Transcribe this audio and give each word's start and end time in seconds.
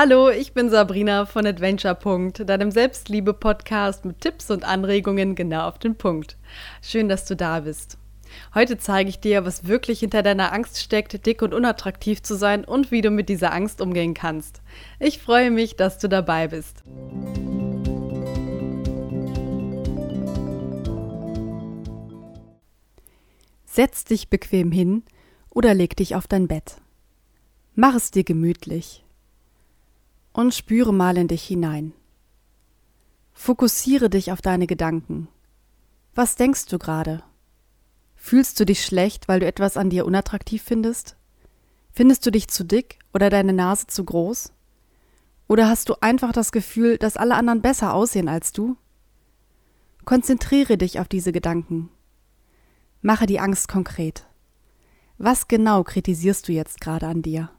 Hallo, 0.00 0.30
ich 0.30 0.52
bin 0.52 0.70
Sabrina 0.70 1.26
von 1.26 1.44
Adventure. 1.44 1.98
deinem 2.46 2.70
Selbstliebe-Podcast 2.70 4.04
mit 4.04 4.20
Tipps 4.20 4.48
und 4.48 4.62
Anregungen 4.62 5.34
genau 5.34 5.66
auf 5.66 5.80
den 5.80 5.96
Punkt. 5.96 6.36
Schön, 6.82 7.08
dass 7.08 7.24
du 7.24 7.34
da 7.34 7.58
bist. 7.58 7.98
Heute 8.54 8.78
zeige 8.78 9.10
ich 9.10 9.18
dir, 9.18 9.44
was 9.44 9.66
wirklich 9.66 9.98
hinter 9.98 10.22
deiner 10.22 10.52
Angst 10.52 10.80
steckt, 10.80 11.26
dick 11.26 11.42
und 11.42 11.52
unattraktiv 11.52 12.22
zu 12.22 12.36
sein 12.36 12.64
und 12.64 12.92
wie 12.92 13.00
du 13.00 13.10
mit 13.10 13.28
dieser 13.28 13.52
Angst 13.52 13.80
umgehen 13.80 14.14
kannst. 14.14 14.62
Ich 15.00 15.18
freue 15.18 15.50
mich, 15.50 15.74
dass 15.74 15.98
du 15.98 16.08
dabei 16.08 16.46
bist. 16.46 16.84
Setz 23.66 24.04
dich 24.04 24.30
bequem 24.30 24.70
hin 24.70 25.02
oder 25.50 25.74
leg 25.74 25.96
dich 25.96 26.14
auf 26.14 26.28
dein 26.28 26.46
Bett. 26.46 26.76
Mach 27.74 27.96
es 27.96 28.12
dir 28.12 28.22
gemütlich 28.22 29.02
und 30.38 30.54
spüre 30.54 30.94
mal 30.94 31.18
in 31.18 31.26
dich 31.26 31.42
hinein. 31.42 31.92
Fokussiere 33.32 34.08
dich 34.08 34.30
auf 34.30 34.40
deine 34.40 34.68
Gedanken. 34.68 35.26
Was 36.14 36.36
denkst 36.36 36.66
du 36.66 36.78
gerade? 36.78 37.24
Fühlst 38.14 38.60
du 38.60 38.64
dich 38.64 38.84
schlecht, 38.84 39.26
weil 39.26 39.40
du 39.40 39.46
etwas 39.46 39.76
an 39.76 39.90
dir 39.90 40.06
unattraktiv 40.06 40.62
findest? 40.62 41.16
Findest 41.90 42.24
du 42.24 42.30
dich 42.30 42.46
zu 42.46 42.64
dick 42.64 43.00
oder 43.12 43.30
deine 43.30 43.52
Nase 43.52 43.88
zu 43.88 44.04
groß? 44.04 44.52
Oder 45.48 45.68
hast 45.68 45.88
du 45.88 45.96
einfach 46.02 46.30
das 46.30 46.52
Gefühl, 46.52 46.98
dass 46.98 47.16
alle 47.16 47.34
anderen 47.34 47.60
besser 47.60 47.92
aussehen 47.92 48.28
als 48.28 48.52
du? 48.52 48.76
Konzentriere 50.04 50.78
dich 50.78 51.00
auf 51.00 51.08
diese 51.08 51.32
Gedanken. 51.32 51.90
Mache 53.02 53.26
die 53.26 53.40
Angst 53.40 53.66
konkret. 53.66 54.24
Was 55.16 55.48
genau 55.48 55.82
kritisierst 55.82 56.46
du 56.46 56.52
jetzt 56.52 56.80
gerade 56.80 57.08
an 57.08 57.22
dir? 57.22 57.50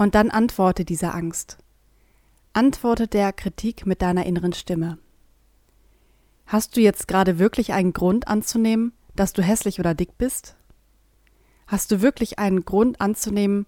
Und 0.00 0.14
dann 0.14 0.30
antworte 0.30 0.86
dieser 0.86 1.14
Angst. 1.14 1.58
Antworte 2.54 3.06
der 3.06 3.34
Kritik 3.34 3.84
mit 3.84 4.00
deiner 4.00 4.24
inneren 4.24 4.54
Stimme. 4.54 4.96
Hast 6.46 6.74
du 6.74 6.80
jetzt 6.80 7.06
gerade 7.06 7.38
wirklich 7.38 7.74
einen 7.74 7.92
Grund 7.92 8.26
anzunehmen, 8.26 8.94
dass 9.14 9.34
du 9.34 9.42
hässlich 9.42 9.78
oder 9.78 9.92
dick 9.92 10.16
bist? 10.16 10.56
Hast 11.66 11.90
du 11.90 12.00
wirklich 12.00 12.38
einen 12.38 12.64
Grund 12.64 12.98
anzunehmen, 12.98 13.66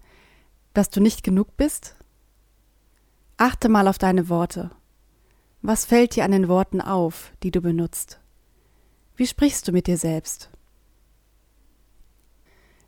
dass 0.73 0.89
du 0.89 1.01
nicht 1.01 1.23
genug 1.23 1.55
bist? 1.55 1.95
Achte 3.37 3.69
mal 3.69 3.87
auf 3.87 3.99
deine 3.99 4.27
Worte. 4.27 4.71
Was 5.61 5.85
fällt 5.85 6.15
dir 6.15 6.25
an 6.25 6.31
den 6.31 6.47
Worten 6.47 6.81
auf, 6.81 7.31
die 7.43 7.51
du 7.51 7.61
benutzt? 7.61 8.19
Wie 9.15 9.27
sprichst 9.27 9.67
du 9.67 9.71
mit 9.71 9.85
dir 9.85 9.99
selbst? 9.99 10.49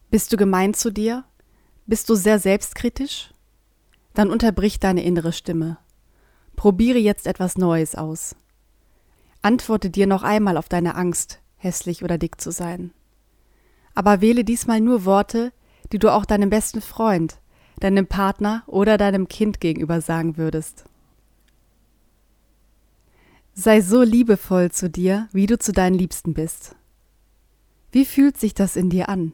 Bist 0.09 0.34
du 0.34 0.36
gemein 0.36 0.74
zu 0.74 0.90
dir? 0.90 1.26
Bist 1.86 2.09
du 2.09 2.16
sehr 2.16 2.40
selbstkritisch? 2.40 3.30
Dann 4.16 4.32
unterbrich 4.32 4.80
deine 4.80 5.04
innere 5.04 5.34
Stimme. 5.34 5.78
Probiere 6.56 6.98
jetzt 6.98 7.28
etwas 7.28 7.58
Neues 7.58 7.96
aus. 7.96 8.36
Antworte 9.42 9.90
dir 9.90 10.08
noch 10.08 10.24
einmal 10.24 10.58
auf 10.58 10.70
deine 10.70 10.96
Angst, 10.96 11.42
hässlich 11.58 12.04
oder 12.04 12.18
dick 12.18 12.42
zu 12.42 12.52
sein. 12.52 12.92
Aber 13.94 14.22
wähle 14.22 14.44
diesmal 14.44 14.82
nur 14.82 15.06
Worte, 15.06 15.52
die 15.92 16.00
du 16.00 16.12
auch 16.12 16.26
deinem 16.26 16.50
besten 16.50 16.82
Freund, 16.82 17.40
deinem 17.80 18.08
Partner 18.08 18.64
oder 18.68 18.98
deinem 18.98 19.28
Kind 19.28 19.60
gegenüber 19.60 20.00
sagen 20.02 20.38
würdest. 20.38 20.86
Sei 23.54 23.82
so 23.82 24.02
liebevoll 24.02 24.72
zu 24.72 24.90
dir, 24.90 25.28
wie 25.34 25.46
du 25.46 25.60
zu 25.60 25.74
deinen 25.74 25.98
Liebsten 25.98 26.34
bist. 26.34 26.76
Wie 27.92 28.06
fühlt 28.06 28.38
sich 28.38 28.54
das 28.54 28.76
in 28.76 28.90
dir 28.90 29.10
an? 29.10 29.34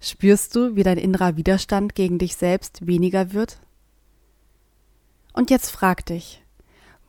Spürst 0.00 0.54
du, 0.54 0.76
wie 0.76 0.82
dein 0.82 0.98
innerer 0.98 1.36
Widerstand 1.36 1.94
gegen 1.94 2.18
dich 2.18 2.36
selbst 2.36 2.86
weniger 2.86 3.32
wird? 3.32 3.58
Und 5.34 5.50
jetzt 5.50 5.70
frag 5.70 6.06
dich, 6.06 6.42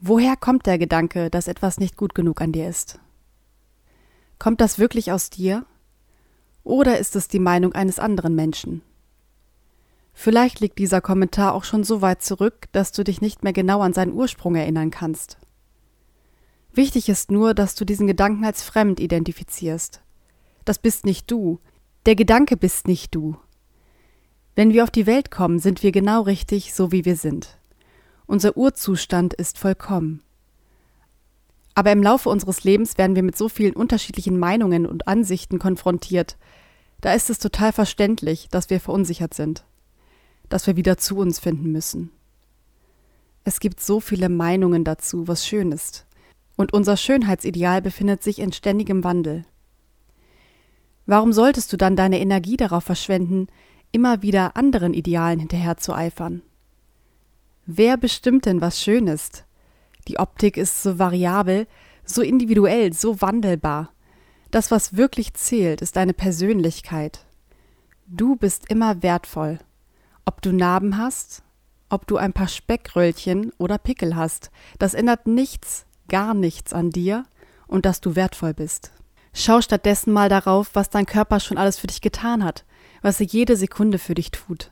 woher 0.02 0.36
kommt 0.36 0.66
der 0.66 0.80
Gedanke, 0.80 1.30
dass 1.30 1.48
etwas 1.48 1.78
nicht 1.78 1.96
gut 1.96 2.16
genug 2.16 2.42
an 2.42 2.52
dir 2.52 2.68
ist? 2.68 3.00
Kommt 4.40 4.60
das 4.62 4.80
wirklich 4.80 5.12
aus 5.12 5.30
dir? 5.30 5.66
Oder 6.64 6.98
ist 6.98 7.16
es 7.16 7.28
die 7.28 7.40
Meinung 7.40 7.74
eines 7.74 8.00
anderen 8.00 8.34
Menschen? 8.34 8.82
Vielleicht 10.12 10.60
liegt 10.60 10.80
dieser 10.80 11.02
Kommentar 11.02 11.54
auch 11.54 11.64
schon 11.64 11.84
so 11.84 12.02
weit 12.02 12.24
zurück, 12.24 12.66
dass 12.72 12.92
du 12.92 13.04
dich 13.04 13.22
nicht 13.22 13.44
mehr 13.44 13.54
genau 13.54 13.82
an 13.82 13.94
seinen 13.94 14.14
Ursprung 14.14 14.56
erinnern 14.56 14.90
kannst. 14.90 15.38
Wichtig 16.74 17.10
ist 17.10 17.30
nur, 17.30 17.54
dass 17.54 17.76
du 17.76 17.86
diesen 17.86 18.08
Gedanken 18.08 18.44
als 18.44 18.64
fremd 18.64 19.00
identifizierst. 19.00 20.02
Das 20.66 20.80
bist 20.80 21.06
nicht 21.06 21.30
du, 21.30 21.60
der 22.08 22.16
Gedanke 22.16 22.58
bist 22.58 22.88
nicht 22.88 23.14
du. 23.14 23.38
Wenn 24.56 24.74
wir 24.74 24.84
auf 24.84 24.92
die 24.92 25.06
Welt 25.06 25.30
kommen, 25.30 25.60
sind 25.60 25.84
wir 25.84 25.92
genau 25.92 26.24
richtig, 26.24 26.74
so 26.74 26.92
wie 26.92 27.06
wir 27.06 27.18
sind. 27.18 27.60
Unser 28.28 28.58
Urzustand 28.58 29.34
ist 29.34 29.60
vollkommen. 29.60 30.22
Aber 31.76 31.92
im 31.92 32.02
Laufe 32.02 32.30
unseres 32.30 32.64
Lebens 32.64 32.98
werden 32.98 33.16
wir 33.16 33.24
mit 33.24 33.38
so 33.38 33.50
vielen 33.50 33.74
unterschiedlichen 33.74 34.40
Meinungen 34.40 34.86
und 34.86 35.08
Ansichten 35.08 35.60
konfrontiert, 35.60 36.38
da 37.02 37.14
ist 37.14 37.30
es 37.30 37.38
total 37.38 37.72
verständlich, 37.72 38.48
dass 38.50 38.70
wir 38.70 38.80
verunsichert 38.80 39.34
sind, 39.34 39.64
dass 40.50 40.66
wir 40.66 40.76
wieder 40.76 40.98
zu 40.98 41.18
uns 41.18 41.40
finden 41.40 41.72
müssen. 41.72 42.12
Es 43.44 43.60
gibt 43.60 43.80
so 43.80 44.00
viele 44.00 44.30
Meinungen 44.30 44.84
dazu, 44.84 45.28
was 45.28 45.46
schön 45.46 45.72
ist, 45.72 46.08
und 46.56 46.74
unser 46.74 46.98
Schönheitsideal 46.98 47.82
befindet 47.82 48.24
sich 48.24 48.40
in 48.40 48.54
ständigem 48.54 49.04
Wandel. 49.04 49.46
Warum 51.06 51.32
solltest 51.32 51.72
du 51.72 51.78
dann 51.78 51.96
deine 51.96 52.20
Energie 52.20 52.58
darauf 52.58 52.86
verschwenden, 52.86 53.48
immer 53.92 54.24
wieder 54.24 54.58
anderen 54.58 54.96
Idealen 54.96 55.38
hinterherzueifern? 55.40 56.42
Wer 57.68 57.98
bestimmt 57.98 58.46
denn, 58.46 58.62
was 58.62 58.80
schön 58.80 59.08
ist? 59.08 59.44
Die 60.08 60.20
Optik 60.20 60.56
ist 60.56 60.84
so 60.84 61.00
variabel, 61.00 61.66
so 62.04 62.22
individuell, 62.22 62.94
so 62.94 63.22
wandelbar. 63.22 63.92
Das, 64.52 64.70
was 64.70 64.96
wirklich 64.96 65.34
zählt, 65.34 65.82
ist 65.82 65.96
deine 65.96 66.14
Persönlichkeit. 66.14 67.26
Du 68.06 68.36
bist 68.36 68.70
immer 68.70 69.02
wertvoll. 69.02 69.58
Ob 70.26 70.44
du 70.44 70.52
Narben 70.52 70.98
hast, 70.98 71.42
ob 71.90 72.06
du 72.06 72.18
ein 72.18 72.34
paar 72.34 72.48
Speckröllchen 72.48 73.52
oder 73.58 73.80
Pickel 73.80 74.16
hast, 74.16 74.52
das 74.78 74.94
ändert 74.94 75.26
nichts, 75.26 75.86
gar 76.08 76.36
nichts 76.36 76.72
an 76.72 76.92
dir 76.92 77.26
und 77.66 77.86
dass 77.88 78.00
du 78.00 78.16
wertvoll 78.16 78.54
bist. 78.54 78.92
Schau 79.34 79.62
stattdessen 79.62 80.14
mal 80.14 80.30
darauf, 80.30 80.70
was 80.74 80.92
dein 80.92 81.08
Körper 81.08 81.40
schon 81.40 81.58
alles 81.58 81.80
für 81.80 81.88
dich 81.88 82.02
getan 82.02 82.44
hat, 82.44 82.64
was 83.02 83.20
er 83.20 83.26
jede 83.26 83.58
Sekunde 83.58 83.98
für 83.98 84.14
dich 84.14 84.30
tut. 84.30 84.72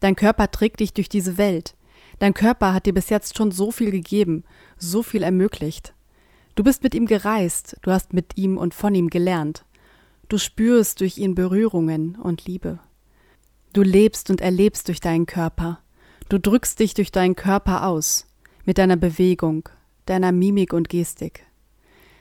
Dein 0.00 0.14
Körper 0.14 0.50
trägt 0.50 0.78
dich 0.78 0.94
durch 0.94 1.08
diese 1.08 1.38
Welt. 1.38 1.74
Dein 2.18 2.34
Körper 2.34 2.74
hat 2.74 2.86
dir 2.86 2.94
bis 2.94 3.10
jetzt 3.10 3.36
schon 3.36 3.50
so 3.50 3.70
viel 3.70 3.90
gegeben, 3.90 4.44
so 4.76 5.02
viel 5.02 5.22
ermöglicht. 5.22 5.94
Du 6.54 6.64
bist 6.64 6.82
mit 6.82 6.94
ihm 6.94 7.06
gereist, 7.06 7.76
du 7.82 7.92
hast 7.92 8.12
mit 8.12 8.36
ihm 8.36 8.56
und 8.56 8.74
von 8.74 8.94
ihm 8.94 9.10
gelernt. 9.10 9.64
Du 10.28 10.38
spürst 10.38 11.00
durch 11.00 11.18
ihn 11.18 11.34
Berührungen 11.34 12.16
und 12.16 12.44
Liebe. 12.46 12.80
Du 13.72 13.82
lebst 13.82 14.30
und 14.30 14.40
erlebst 14.40 14.88
durch 14.88 15.00
deinen 15.00 15.26
Körper. 15.26 15.80
Du 16.28 16.38
drückst 16.38 16.80
dich 16.80 16.94
durch 16.94 17.12
deinen 17.12 17.36
Körper 17.36 17.86
aus, 17.86 18.26
mit 18.64 18.78
deiner 18.78 18.96
Bewegung, 18.96 19.68
deiner 20.06 20.32
Mimik 20.32 20.72
und 20.72 20.88
Gestik. 20.88 21.46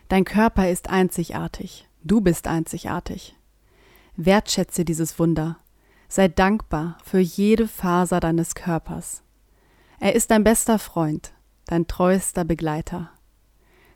Dein 0.07 0.23
Körper 0.23 0.69
ist 0.69 0.89
einzigartig. 0.89 1.87
Du 2.03 2.21
bist 2.21 2.47
einzigartig. 2.47 3.35
Wertschätze 4.15 4.85
dieses 4.85 5.19
Wunder. 5.19 5.57
Sei 6.07 6.27
dankbar 6.27 6.97
für 7.03 7.19
jede 7.19 7.67
Faser 7.67 8.19
deines 8.19 8.55
Körpers. 8.55 9.23
Er 9.99 10.13
ist 10.13 10.29
dein 10.29 10.43
bester 10.43 10.77
Freund, 10.77 11.33
dein 11.65 11.87
treuester 11.87 12.45
Begleiter. 12.45 13.09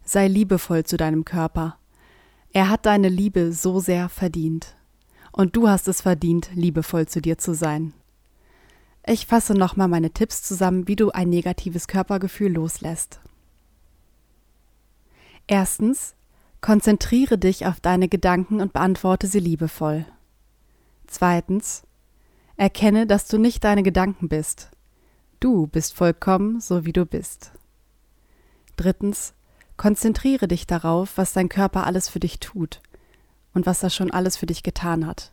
Sei 0.04 0.28
liebevoll 0.28 0.84
zu 0.84 0.98
deinem 0.98 1.26
Körper. 1.26 1.78
Er 2.54 2.70
hat 2.70 2.86
deine 2.86 3.10
Liebe 3.10 3.54
so 3.54 3.80
sehr 3.80 4.10
verdient. 4.10 4.76
Und 5.32 5.56
du 5.56 5.70
hast 5.70 5.88
es 5.88 6.02
verdient, 6.02 6.50
liebevoll 6.54 7.08
zu 7.08 7.22
dir 7.22 7.38
zu 7.38 7.54
sein. 7.54 7.94
Ich 9.06 9.26
fasse 9.26 9.54
nochmal 9.54 9.88
meine 9.88 10.12
Tipps 10.12 10.44
zusammen, 10.44 10.88
wie 10.88 10.96
du 10.96 11.12
ein 11.12 11.30
negatives 11.30 11.88
Körpergefühl 11.88 12.52
loslässt. 12.52 13.20
Erstens, 15.48 16.16
konzentriere 16.62 17.38
dich 17.38 17.66
auf 17.66 17.80
deine 17.80 18.10
Gedanken 18.10 18.60
und 18.60 18.74
beantworte 18.74 19.28
sie 19.28 19.40
liebevoll. 19.40 20.06
Zweitens, 21.08 21.84
erkenne, 22.58 23.08
dass 23.08 23.28
du 23.28 23.38
nicht 23.38 23.64
deine 23.64 23.84
Gedanken 23.84 24.30
bist. 24.30 24.72
Du 25.42 25.66
bist 25.66 25.96
vollkommen 25.96 26.62
so, 26.62 26.86
wie 26.86 26.94
du 26.94 27.04
bist. 27.04 27.52
Drittens, 28.76 29.34
konzentriere 29.76 30.48
dich 30.48 30.68
darauf, 30.68 31.18
was 31.18 31.34
dein 31.34 31.50
Körper 31.50 31.88
alles 31.88 32.10
für 32.10 32.20
dich 32.20 32.40
tut 32.40 32.80
und 33.56 33.66
was 33.66 33.82
er 33.82 33.90
schon 33.90 34.12
alles 34.12 34.38
für 34.38 34.46
dich 34.46 34.62
getan 34.62 35.08
hat. 35.08 35.32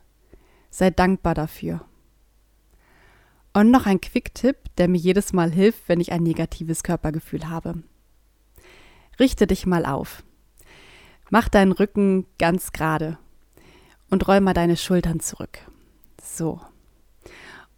Sei 0.70 0.88
dankbar 0.88 1.34
dafür. 1.34 1.84
Und 3.52 3.70
noch 3.70 3.84
ein 3.84 4.00
Quick-Tipp, 4.00 4.56
der 4.78 4.88
mir 4.88 4.96
jedes 4.96 5.34
Mal 5.34 5.52
hilft, 5.52 5.90
wenn 5.90 6.00
ich 6.00 6.10
ein 6.10 6.22
negatives 6.22 6.82
Körpergefühl 6.82 7.50
habe. 7.50 7.82
Richte 9.20 9.46
dich 9.46 9.66
mal 9.66 9.84
auf. 9.84 10.22
Mach 11.28 11.50
deinen 11.50 11.72
Rücken 11.72 12.24
ganz 12.38 12.72
gerade 12.72 13.18
und 14.08 14.26
roll 14.26 14.40
mal 14.40 14.54
deine 14.54 14.78
Schultern 14.78 15.20
zurück. 15.20 15.58
So. 16.22 16.62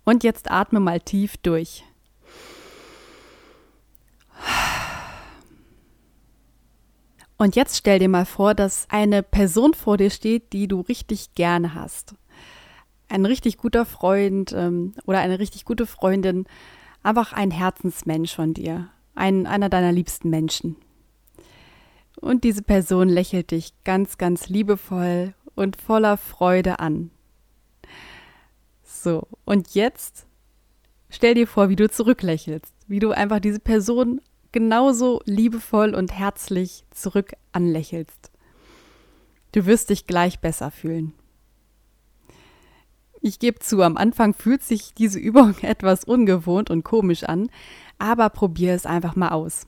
Und 0.05 0.23
jetzt 0.23 0.49
atme 0.49 0.79
mal 0.79 1.01
tief 1.01 1.37
durch. 1.39 1.83
Und 7.41 7.57
jetzt 7.57 7.79
stell 7.79 7.99
dir 7.99 8.11
mal 8.11 8.27
vor, 8.27 8.53
dass 8.53 8.87
eine 8.91 9.23
Person 9.23 9.73
vor 9.73 9.97
dir 9.97 10.11
steht, 10.11 10.53
die 10.53 10.69
du 10.69 10.83
richtig 10.83 11.35
gerne 11.35 11.75
hast. 11.75 12.15
Ein 13.09 13.25
richtig 13.25 13.57
guter 13.57 13.87
Freund 13.87 14.53
ähm, 14.53 14.93
oder 15.07 15.21
eine 15.21 15.39
richtig 15.39 15.65
gute 15.65 15.87
Freundin, 15.87 16.45
einfach 17.03 17.33
ein 17.33 17.51
Herzensmensch 17.51 18.35
von 18.35 18.53
dir, 18.53 18.91
ein, 19.15 19.47
einer 19.47 19.71
deiner 19.71 19.91
liebsten 19.91 20.29
Menschen. 20.29 20.77
Und 22.21 22.45
diese 22.45 22.61
Person 22.61 23.09
lächelt 23.09 23.53
dich 23.53 23.73
ganz, 23.85 24.19
ganz 24.19 24.51
liebevoll 24.51 25.33
und 25.55 25.81
voller 25.81 26.19
Freude 26.19 26.79
an. 26.79 27.11
So, 28.85 29.27
und 29.47 29.75
jetzt 29.75 30.27
stell 31.09 31.33
dir 31.33 31.47
vor, 31.47 31.71
wie 31.71 31.77
du 31.77 31.89
zurücklächelst, 31.89 32.75
wie 32.87 32.99
du 32.99 33.13
einfach 33.13 33.41
diese 33.41 33.61
Person 33.61 34.21
genauso 34.53 35.21
liebevoll 35.25 35.95
und 35.95 36.13
herzlich 36.13 36.85
zurück 36.91 37.33
anlächelst. 37.53 38.31
Du 39.53 39.67
wirst 39.67 39.91
dich 39.91 40.07
gleich 40.07 40.41
besser 40.41 40.71
fühlen. 40.71 41.13
Ich 43.21 43.39
gebe 43.39 43.59
zu, 43.59 43.83
am 43.83 43.97
Anfang 43.97 44.35
fühlt 44.35 44.63
sich 44.63 44.95
diese 44.95 45.19
Übung 45.21 45.55
etwas 45.63 46.05
ungewohnt 46.05 46.71
und 46.71 46.85
komisch 46.85 47.25
an, 47.25 47.51
aber 47.99 48.31
probier 48.31 48.75
es 48.75 48.87
einfach 48.87 49.17
mal 49.17 49.31
aus. 49.31 49.67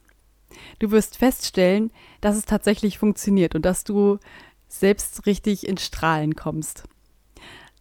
Du 0.79 0.91
wirst 0.91 1.17
feststellen, 1.17 1.91
dass 2.21 2.37
es 2.37 2.45
tatsächlich 2.45 2.99
funktioniert 2.99 3.55
und 3.55 3.65
dass 3.65 3.85
du 3.85 4.19
selbst 4.69 5.27
richtig 5.27 5.67
ins 5.67 5.85
Strahlen 5.85 6.35
kommst. 6.35 6.85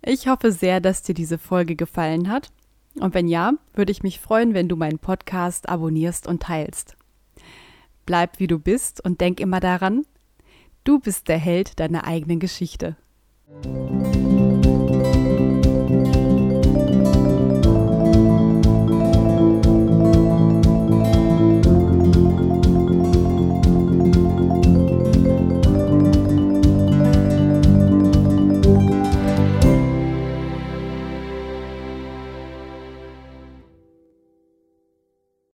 Ich 0.04 0.28
hoffe 0.28 0.52
sehr, 0.52 0.80
dass 0.82 1.04
dir 1.04 1.14
diese 1.14 1.38
Folge 1.38 1.76
gefallen 1.76 2.30
hat 2.30 2.52
und 2.96 3.14
wenn 3.14 3.28
ja, 3.28 3.54
würde 3.74 3.92
ich 3.92 4.04
mich 4.04 4.20
freuen, 4.20 4.54
wenn 4.54 4.68
du 4.68 4.76
meinen 4.76 5.00
Podcast 5.00 5.70
abonnierst 5.70 6.28
und 6.28 6.44
teilst. 6.44 6.96
Bleib 8.06 8.40
wie 8.40 8.48
du 8.48 8.60
bist 8.60 9.04
und 9.04 9.22
denk 9.22 9.40
immer 9.40 9.60
daran, 9.60 10.06
du 10.84 11.00
bist 11.00 11.28
der 11.28 11.38
Held 11.38 11.80
deiner 11.80 12.06
eigenen 12.06 12.40
Geschichte. 12.40 12.96